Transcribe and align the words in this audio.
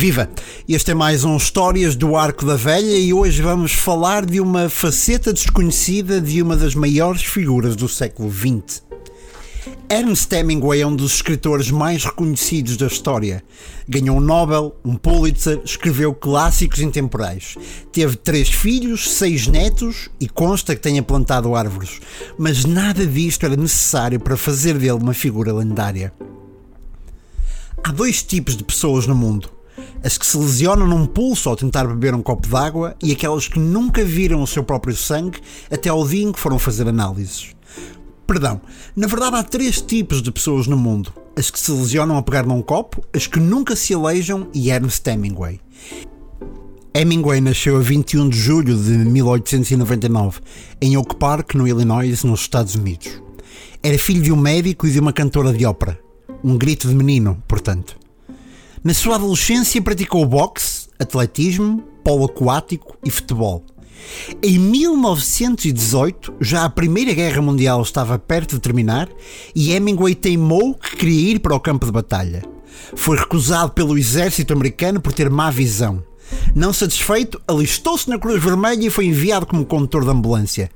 Viva! 0.00 0.30
Este 0.66 0.92
é 0.92 0.94
mais 0.94 1.24
um 1.24 1.36
Histórias 1.36 1.94
do 1.94 2.16
Arco 2.16 2.46
da 2.46 2.56
Velha 2.56 2.96
e 2.96 3.12
hoje 3.12 3.42
vamos 3.42 3.72
falar 3.72 4.24
de 4.24 4.40
uma 4.40 4.70
faceta 4.70 5.30
desconhecida 5.30 6.22
de 6.22 6.40
uma 6.40 6.56
das 6.56 6.74
maiores 6.74 7.22
figuras 7.22 7.76
do 7.76 7.86
século 7.86 8.32
XX. 8.32 8.82
Ernest 9.90 10.34
Hemingway 10.34 10.80
é 10.80 10.86
um 10.86 10.96
dos 10.96 11.16
escritores 11.16 11.70
mais 11.70 12.02
reconhecidos 12.02 12.78
da 12.78 12.86
história. 12.86 13.44
Ganhou 13.86 14.16
um 14.16 14.20
Nobel, 14.20 14.74
um 14.82 14.96
Pulitzer, 14.96 15.60
escreveu 15.62 16.14
clássicos 16.14 16.80
intemporais. 16.80 17.58
Teve 17.92 18.16
três 18.16 18.48
filhos, 18.48 19.10
seis 19.10 19.46
netos 19.48 20.08
e 20.18 20.26
consta 20.26 20.74
que 20.74 20.80
tenha 20.80 21.02
plantado 21.02 21.54
árvores. 21.54 22.00
Mas 22.38 22.64
nada 22.64 23.06
disto 23.06 23.44
era 23.44 23.54
necessário 23.54 24.18
para 24.18 24.38
fazer 24.38 24.78
dele 24.78 24.92
uma 24.92 25.12
figura 25.12 25.52
lendária. 25.52 26.10
Há 27.84 27.92
dois 27.92 28.22
tipos 28.22 28.56
de 28.56 28.64
pessoas 28.64 29.06
no 29.06 29.14
mundo 29.14 29.59
as 30.02 30.16
que 30.16 30.26
se 30.26 30.36
lesionam 30.36 30.86
num 30.86 31.06
pulso 31.06 31.48
ao 31.48 31.56
tentar 31.56 31.86
beber 31.86 32.14
um 32.14 32.22
copo 32.22 32.48
d'água 32.48 32.96
e 33.02 33.12
aquelas 33.12 33.48
que 33.48 33.58
nunca 33.58 34.04
viram 34.04 34.42
o 34.42 34.46
seu 34.46 34.64
próprio 34.64 34.96
sangue 34.96 35.40
até 35.70 35.88
ao 35.88 36.06
dia 36.06 36.24
em 36.24 36.32
que 36.32 36.40
foram 36.40 36.58
fazer 36.58 36.88
análises. 36.88 37.54
Perdão, 38.26 38.60
na 38.94 39.06
verdade 39.06 39.36
há 39.36 39.42
três 39.42 39.80
tipos 39.80 40.22
de 40.22 40.30
pessoas 40.30 40.66
no 40.66 40.76
mundo: 40.76 41.12
as 41.36 41.50
que 41.50 41.58
se 41.58 41.70
lesionam 41.72 42.16
a 42.16 42.22
pegar 42.22 42.46
num 42.46 42.62
copo, 42.62 43.04
as 43.14 43.26
que 43.26 43.40
nunca 43.40 43.74
se 43.76 43.92
aleijam 43.92 44.48
e 44.54 44.70
Ernest 44.70 45.08
Hemingway. 45.08 45.60
Hemingway 46.92 47.40
nasceu 47.40 47.76
a 47.76 47.80
21 47.80 48.28
de 48.28 48.38
julho 48.38 48.76
de 48.76 48.90
1899 48.90 50.40
em 50.80 50.96
Oak 50.96 51.16
Park, 51.16 51.54
no 51.54 51.68
Illinois, 51.68 52.24
nos 52.24 52.40
Estados 52.40 52.74
Unidos. 52.74 53.22
Era 53.82 53.96
filho 53.96 54.20
de 54.20 54.32
um 54.32 54.36
médico 54.36 54.86
e 54.86 54.90
de 54.90 54.98
uma 54.98 55.12
cantora 55.12 55.52
de 55.52 55.64
ópera. 55.64 55.98
Um 56.42 56.58
grito 56.58 56.88
de 56.88 56.94
menino, 56.94 57.42
portanto. 57.46 57.99
Na 58.82 58.94
sua 58.94 59.16
adolescência 59.16 59.82
praticou 59.82 60.24
boxe, 60.24 60.88
atletismo, 60.98 61.82
polo 62.02 62.24
aquático 62.24 62.96
e 63.04 63.10
futebol. 63.10 63.62
Em 64.42 64.58
1918, 64.58 66.36
já 66.40 66.64
a 66.64 66.70
Primeira 66.70 67.12
Guerra 67.12 67.42
Mundial 67.42 67.82
estava 67.82 68.18
perto 68.18 68.54
de 68.54 68.60
terminar 68.62 69.06
e 69.54 69.72
Hemingway 69.72 70.14
teimou 70.14 70.74
que 70.74 70.96
queria 70.96 71.32
ir 71.32 71.40
para 71.40 71.54
o 71.54 71.60
campo 71.60 71.84
de 71.84 71.92
batalha. 71.92 72.42
Foi 72.96 73.18
recusado 73.18 73.72
pelo 73.72 73.98
exército 73.98 74.54
americano 74.54 74.98
por 74.98 75.12
ter 75.12 75.28
má 75.28 75.50
visão. 75.50 76.02
Não 76.54 76.72
satisfeito, 76.72 77.40
alistou-se 77.46 78.08
na 78.08 78.18
Cruz 78.18 78.42
Vermelha 78.42 78.86
e 78.86 78.90
foi 78.90 79.06
enviado 79.06 79.46
como 79.46 79.64
condutor 79.64 80.04
de 80.04 80.10
ambulância. 80.10 80.70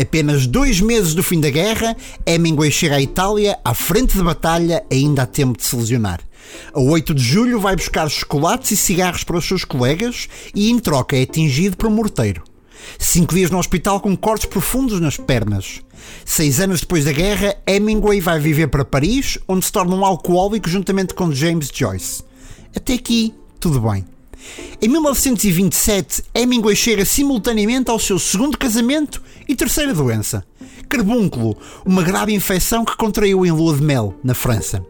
Apenas 0.00 0.46
dois 0.46 0.80
meses 0.80 1.14
do 1.14 1.22
fim 1.22 1.40
da 1.40 1.50
guerra, 1.50 1.96
Hemingway 2.26 2.70
chega 2.70 2.96
à 2.96 3.00
Itália, 3.00 3.58
à 3.64 3.74
frente 3.74 4.16
de 4.16 4.22
batalha, 4.22 4.84
ainda 4.90 5.22
há 5.22 5.26
tempo 5.26 5.58
de 5.58 5.64
se 5.64 5.76
lesionar. 5.76 6.20
A 6.72 6.80
8 6.80 7.14
de 7.14 7.22
julho 7.22 7.60
vai 7.60 7.76
buscar 7.76 8.08
chocolates 8.08 8.70
e 8.70 8.76
cigarros 8.76 9.24
para 9.24 9.36
os 9.36 9.46
seus 9.46 9.64
colegas 9.64 10.28
e, 10.54 10.70
em 10.70 10.78
troca, 10.78 11.16
é 11.16 11.22
atingido 11.22 11.76
por 11.76 11.88
um 11.88 11.94
morteiro. 11.94 12.42
Cinco 12.98 13.34
dias 13.34 13.50
no 13.50 13.58
hospital 13.58 14.00
com 14.00 14.16
cortes 14.16 14.46
profundos 14.46 15.00
nas 15.00 15.16
pernas. 15.16 15.80
Seis 16.24 16.60
anos 16.60 16.80
depois 16.80 17.04
da 17.04 17.12
guerra, 17.12 17.56
Hemingway 17.66 18.20
vai 18.20 18.38
viver 18.38 18.68
para 18.68 18.84
Paris, 18.84 19.38
onde 19.46 19.64
se 19.64 19.72
torna 19.72 19.94
um 19.94 20.04
alcoólico 20.04 20.68
juntamente 20.68 21.12
com 21.12 21.32
James 21.32 21.70
Joyce. 21.72 22.22
Até 22.74 22.94
aqui, 22.94 23.34
tudo 23.60 23.80
bem. 23.80 24.04
Em 24.80 24.88
1927, 24.88 26.24
Hemingway 26.34 26.76
chega 26.76 27.04
simultaneamente 27.04 27.90
ao 27.90 27.98
seu 27.98 28.18
segundo 28.18 28.56
casamento 28.56 29.22
e 29.48 29.54
terceira 29.54 29.92
doença. 29.92 30.44
Carbúnculo, 30.88 31.56
uma 31.84 32.02
grave 32.02 32.32
infecção 32.32 32.84
que 32.84 32.96
contraiu 32.96 33.44
em 33.44 33.50
lua 33.50 33.76
de 33.76 33.82
mel, 33.82 34.14
na 34.22 34.34
França. 34.34 34.84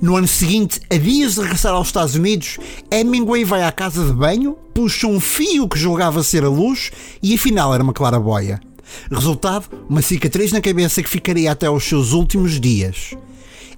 No 0.00 0.16
ano 0.16 0.26
seguinte, 0.26 0.80
a 0.90 0.96
dias 0.96 1.34
de 1.34 1.42
regressar 1.42 1.74
aos 1.74 1.88
Estados 1.88 2.14
Unidos, 2.14 2.58
Hemingway 2.90 3.44
vai 3.44 3.62
à 3.62 3.70
casa 3.70 4.04
de 4.04 4.12
banho, 4.12 4.56
puxa 4.72 5.06
um 5.06 5.20
fio 5.20 5.68
que 5.68 5.78
julgava 5.78 6.22
ser 6.22 6.44
a 6.44 6.48
luz 6.48 6.90
e 7.22 7.34
afinal 7.34 7.74
era 7.74 7.82
uma 7.82 7.92
claraboia. 7.92 8.60
Resultado, 9.10 9.68
uma 9.88 10.00
cicatriz 10.00 10.52
na 10.52 10.60
cabeça 10.60 11.02
que 11.02 11.08
ficaria 11.08 11.50
até 11.50 11.66
aos 11.66 11.84
seus 11.84 12.12
últimos 12.12 12.60
dias. 12.60 13.14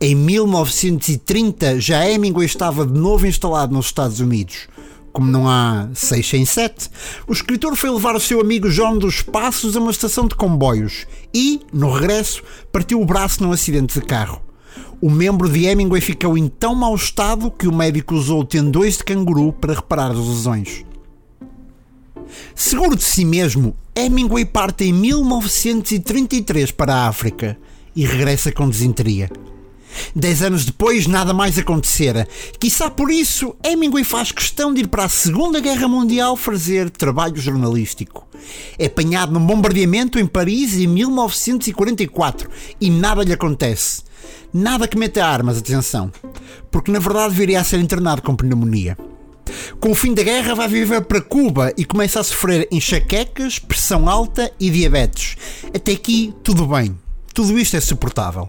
Em 0.00 0.14
1930, 0.14 1.80
já 1.80 2.08
Hemingway 2.08 2.46
estava 2.46 2.84
de 2.84 2.98
novo 2.98 3.26
instalado 3.26 3.72
nos 3.72 3.86
Estados 3.86 4.18
Unidos. 4.18 4.66
Como 5.14 5.30
não 5.30 5.48
há 5.48 5.88
6 5.94 6.28
sem 6.28 6.44
7, 6.44 6.90
o 7.28 7.32
escritor 7.32 7.76
foi 7.76 7.88
levar 7.88 8.16
o 8.16 8.20
seu 8.20 8.40
amigo 8.40 8.68
John 8.68 8.98
dos 8.98 9.22
Passos 9.22 9.76
a 9.76 9.80
uma 9.80 9.92
estação 9.92 10.26
de 10.26 10.34
comboios 10.34 11.06
e, 11.32 11.60
no 11.72 11.92
regresso, 11.92 12.42
partiu 12.72 13.00
o 13.00 13.04
braço 13.04 13.40
num 13.40 13.52
acidente 13.52 14.00
de 14.00 14.04
carro. 14.04 14.42
O 15.00 15.08
membro 15.08 15.48
de 15.48 15.66
Hemingway 15.66 16.00
ficou 16.00 16.36
em 16.36 16.48
tão 16.48 16.74
mau 16.74 16.96
estado 16.96 17.48
que 17.48 17.68
o 17.68 17.72
médico 17.72 18.16
usou 18.16 18.44
tendões 18.44 18.96
de 18.96 19.04
canguru 19.04 19.52
para 19.52 19.74
reparar 19.74 20.10
as 20.10 20.18
lesões. 20.18 20.84
Seguro 22.52 22.96
de 22.96 23.04
si 23.04 23.24
mesmo, 23.24 23.76
Hemingway 23.94 24.44
parte 24.44 24.82
em 24.82 24.92
1933 24.92 26.72
para 26.72 26.92
a 26.92 27.06
África 27.06 27.56
e 27.94 28.04
regressa 28.04 28.50
com 28.50 28.68
desinteria. 28.68 29.30
Dez 30.14 30.42
anos 30.42 30.64
depois, 30.64 31.06
nada 31.06 31.32
mais 31.32 31.58
acontecera. 31.58 32.26
Quizá 32.58 32.90
por 32.90 33.10
isso, 33.10 33.54
Hemingway 33.64 34.04
faz 34.04 34.32
questão 34.32 34.72
de 34.72 34.80
ir 34.80 34.88
para 34.88 35.04
a 35.04 35.08
Segunda 35.08 35.60
Guerra 35.60 35.88
Mundial 35.88 36.36
fazer 36.36 36.90
trabalho 36.90 37.36
jornalístico. 37.36 38.26
É 38.78 38.86
apanhado 38.86 39.32
num 39.32 39.44
bombardeamento 39.44 40.18
em 40.18 40.26
Paris 40.26 40.74
em 40.74 40.86
1944 40.86 42.50
e 42.80 42.90
nada 42.90 43.22
lhe 43.22 43.32
acontece. 43.32 44.02
Nada 44.52 44.86
que 44.86 44.96
meta 44.96 45.24
armas, 45.24 45.58
atenção, 45.58 46.12
porque 46.70 46.90
na 46.90 46.98
verdade 46.98 47.34
viria 47.34 47.60
a 47.60 47.64
ser 47.64 47.80
internado 47.80 48.22
com 48.22 48.36
pneumonia. 48.36 48.96
Com 49.80 49.90
o 49.90 49.94
fim 49.94 50.14
da 50.14 50.22
guerra, 50.22 50.54
vai 50.54 50.68
viver 50.68 51.02
para 51.02 51.20
Cuba 51.20 51.72
e 51.76 51.84
começa 51.84 52.20
a 52.20 52.24
sofrer 52.24 52.66
enxaquecas, 52.70 53.58
pressão 53.58 54.08
alta 54.08 54.50
e 54.58 54.70
diabetes. 54.70 55.36
Até 55.74 55.92
aqui, 55.92 56.34
tudo 56.42 56.66
bem. 56.66 56.96
Tudo 57.34 57.58
isto 57.58 57.76
é 57.76 57.80
suportável. 57.80 58.48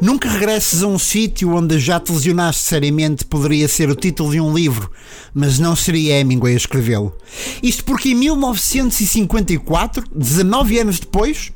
Nunca 0.00 0.28
regresses 0.28 0.82
a 0.82 0.86
um 0.86 0.98
sítio 0.98 1.54
onde 1.54 1.78
já 1.78 1.98
te 1.98 2.12
lesionaste 2.12 2.62
seriamente 2.62 3.24
poderia 3.24 3.68
ser 3.68 3.90
o 3.90 3.94
título 3.94 4.30
de 4.30 4.40
um 4.40 4.54
livro, 4.54 4.90
mas 5.34 5.58
não 5.58 5.74
seria 5.74 6.18
Hemingway 6.18 6.54
a 6.54 6.56
escrevê-lo. 6.56 7.14
Isto 7.62 7.84
porque 7.84 8.10
em 8.10 8.14
1954, 8.14 10.04
19 10.14 10.78
anos 10.78 11.00
depois, 11.00 11.52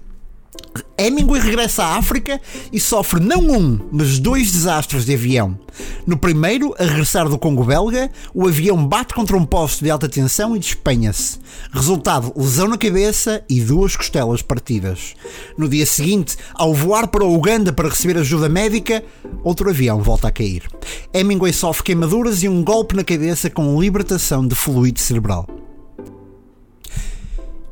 Hemingway 0.96 1.40
regressa 1.40 1.82
à 1.84 1.96
África 1.96 2.40
e 2.72 2.78
sofre 2.78 3.18
não 3.18 3.50
um, 3.50 3.78
mas 3.90 4.18
dois 4.18 4.52
desastres 4.52 5.04
de 5.04 5.14
avião. 5.14 5.58
No 6.06 6.16
primeiro, 6.16 6.74
a 6.78 6.84
regressar 6.84 7.28
do 7.28 7.38
Congo 7.38 7.64
belga, 7.64 8.10
o 8.34 8.46
avião 8.46 8.86
bate 8.86 9.14
contra 9.14 9.36
um 9.36 9.44
poste 9.44 9.82
de 9.82 9.90
alta 9.90 10.08
tensão 10.08 10.54
e 10.54 10.58
despenha-se. 10.58 11.38
Resultado, 11.72 12.32
lesão 12.36 12.68
na 12.68 12.78
cabeça 12.78 13.42
e 13.48 13.60
duas 13.60 13.96
costelas 13.96 14.42
partidas. 14.42 15.14
No 15.56 15.68
dia 15.68 15.86
seguinte, 15.86 16.36
ao 16.54 16.74
voar 16.74 17.08
para 17.08 17.24
Uganda 17.24 17.72
para 17.72 17.88
receber 17.88 18.18
ajuda 18.18 18.48
médica, 18.48 19.02
outro 19.42 19.70
avião 19.70 20.02
volta 20.02 20.28
a 20.28 20.32
cair. 20.32 20.68
Hemingway 21.12 21.52
sofre 21.52 21.84
queimaduras 21.84 22.42
e 22.42 22.48
um 22.48 22.62
golpe 22.62 22.94
na 22.94 23.04
cabeça 23.04 23.50
com 23.50 23.80
libertação 23.80 24.46
de 24.46 24.54
fluido 24.54 25.00
cerebral. 25.00 25.61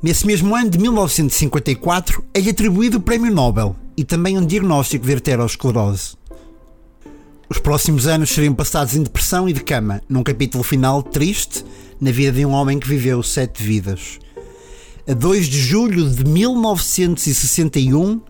Nesse 0.03 0.27
mesmo 0.27 0.57
ano 0.57 0.71
de 0.71 0.79
1954, 0.79 2.25
é-lhe 2.33 2.49
atribuído 2.49 2.97
o 2.97 3.03
Prémio 3.03 3.31
Nobel 3.31 3.77
e 3.95 4.03
também 4.03 4.39
um 4.39 4.47
diagnóstico 4.47 5.05
de 5.05 5.13
arteriosclerose. 5.13 6.17
Os 7.51 7.59
próximos 7.59 8.07
anos 8.07 8.31
seriam 8.31 8.55
passados 8.55 8.95
em 8.97 9.03
depressão 9.03 9.47
e 9.47 9.53
de 9.53 9.63
cama, 9.63 10.01
num 10.09 10.23
capítulo 10.23 10.65
final 10.65 11.03
triste 11.03 11.67
na 12.01 12.11
vida 12.11 12.33
de 12.33 12.47
um 12.47 12.53
homem 12.53 12.81
que 12.81 12.89
viveu 12.89 13.23
sete 13.23 13.63
vidas. 13.63 14.19
A 15.07 15.13
2 15.13 15.47
de 15.47 15.61
julho 15.61 16.09
de 16.09 16.25
1961, 16.25 18.23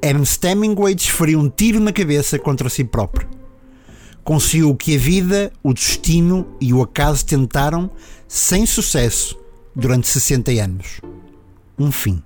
Ernst 0.00 0.42
Hemingway 0.42 0.94
desferiu 0.94 1.40
um 1.40 1.50
tiro 1.50 1.78
na 1.78 1.92
cabeça 1.92 2.38
contra 2.38 2.70
si 2.70 2.84
próprio. 2.84 3.28
Conseguiu 4.24 4.70
o 4.70 4.76
que 4.76 4.96
a 4.96 4.98
vida, 4.98 5.52
o 5.62 5.74
destino 5.74 6.46
e 6.58 6.72
o 6.72 6.80
acaso 6.80 7.26
tentaram, 7.26 7.90
sem 8.26 8.64
sucesso, 8.64 9.38
durante 9.76 10.08
60 10.08 10.52
anos 10.52 11.02
um 11.78 11.92
fim. 11.92 12.22